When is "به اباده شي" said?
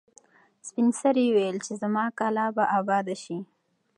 2.55-3.37